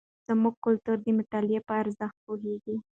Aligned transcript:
زموږ 0.27 0.55
کلتور 0.65 0.97
د 1.03 1.07
مطالعې 1.19 1.59
په 1.67 1.73
ارزښت 1.81 2.17
پوهیږي. 2.25 2.75